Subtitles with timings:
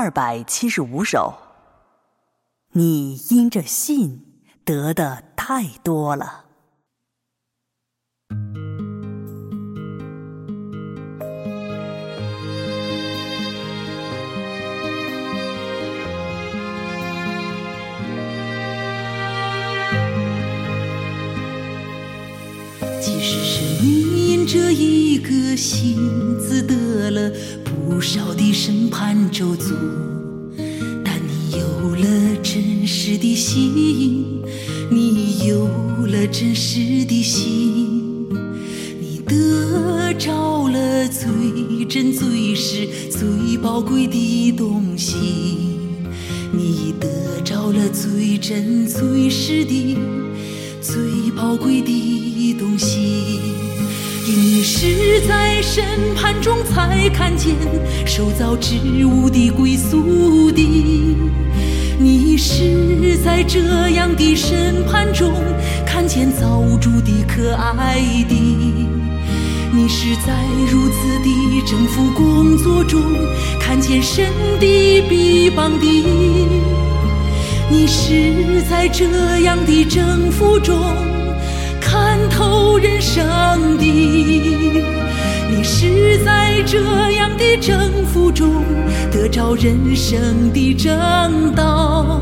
[0.00, 1.34] 二百七十五首。
[2.70, 6.44] 你因这信得的太多了。
[23.00, 27.32] 其实是你因这一个信，字得了
[27.88, 29.74] 不少的审判咒诅。
[31.02, 34.42] 但你有了真实的心，
[34.90, 35.66] 你有
[36.06, 38.28] 了真实的心，
[39.00, 45.16] 你得着了最真最实最宝贵的东西，
[46.52, 49.96] 你得着了最真最实的
[50.82, 53.40] 最宝贵的东西。
[54.70, 55.82] 是在审
[56.14, 57.56] 判中才看见
[58.06, 60.60] 受造之物的归宿的，
[61.98, 65.32] 你是在这样的审判中
[65.86, 68.34] 看见造物主的可爱的，
[69.72, 73.00] 你是在如此的征服工作中
[73.58, 74.26] 看见神
[74.60, 75.86] 的臂膀的，
[77.70, 79.06] 你是在这
[79.40, 80.78] 样的征服中。
[81.90, 83.84] 看透人生的，
[85.50, 86.78] 你是在这
[87.12, 88.62] 样的征服中
[89.10, 92.20] 得着人生的正道，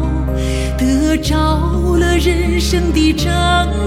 [0.78, 3.27] 得着了人生的正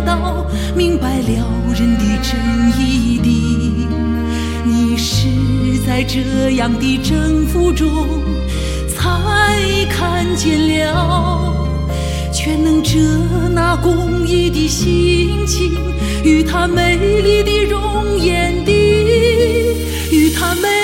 [0.06, 2.38] 道，明白了人的真
[2.78, 3.88] 意的。
[4.66, 5.28] 你是
[5.88, 7.88] 在这样的征服中
[8.90, 9.06] 才
[9.90, 11.69] 看见了。
[12.42, 12.98] 却能折
[13.54, 15.74] 那公益的心情，
[16.24, 18.72] 与她美丽的容颜的，
[20.10, 20.79] 与她美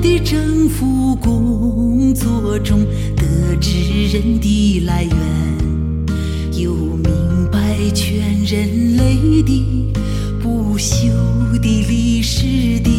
[0.00, 2.84] 的征服工作中
[3.16, 3.70] 得知
[4.12, 5.16] 人的来源，
[6.58, 7.10] 又明
[7.50, 9.92] 白全人类的
[10.42, 11.10] 不朽
[11.60, 12.90] 的历史的。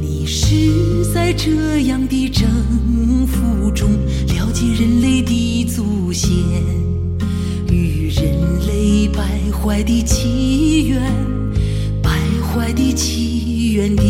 [0.00, 2.46] 你是在这样的征
[3.26, 3.88] 服中
[4.28, 6.30] 了解人类的祖先，
[7.70, 8.24] 与人
[8.66, 11.00] 类败坏的起源。
[12.02, 12.10] 败
[12.42, 14.02] 坏的起源的，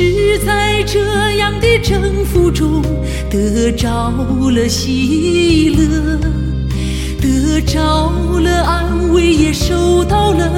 [0.00, 0.98] 是在这
[1.36, 2.82] 样的征服中
[3.28, 4.10] 得着
[4.50, 6.18] 了喜乐，
[7.20, 10.50] 得着了安慰，也受到了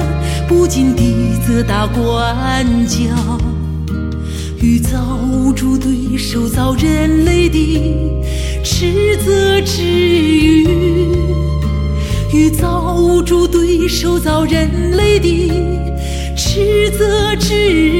[0.47, 1.03] 不尽的
[1.45, 2.97] 责打管教。
[4.61, 7.57] 与造物主对受造人类的
[8.63, 10.65] 斥责之语。
[12.33, 15.51] 与造物主对受造人类的
[16.35, 17.92] 斥责之语，你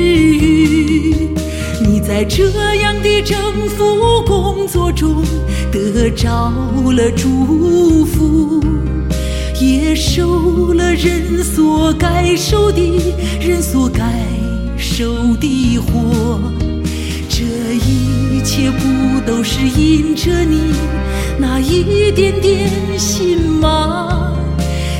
[2.15, 2.43] 在这
[2.75, 3.35] 样的政
[3.69, 5.23] 府工作中
[5.71, 6.51] 得着
[6.91, 8.63] 了祝福，
[9.59, 12.79] 也受了人所该受的
[13.41, 14.03] 人所该
[14.77, 16.39] 受的祸。
[17.27, 17.43] 这
[17.77, 20.71] 一切不都是因着你
[21.39, 24.37] 那一点点心吗？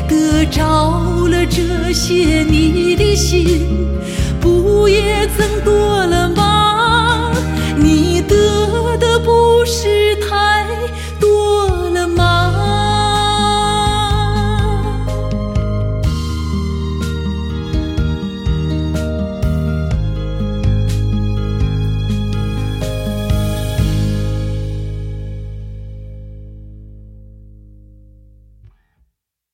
[0.10, 3.68] 得着了这些，你的心
[4.42, 6.43] 不也增多了吗？